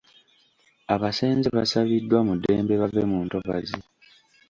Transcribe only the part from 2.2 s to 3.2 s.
mu ddembe bave mu